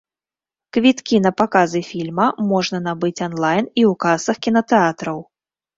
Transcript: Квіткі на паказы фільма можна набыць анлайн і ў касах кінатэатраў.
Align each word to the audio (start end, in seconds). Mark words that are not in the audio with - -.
Квіткі 0.77 1.19
на 1.25 1.31
паказы 1.43 1.83
фільма 1.91 2.31
можна 2.51 2.77
набыць 2.89 3.19
анлайн 3.29 3.65
і 3.69 3.81
ў 3.93 3.95
касах 4.07 4.45
кінатэатраў. 4.49 5.17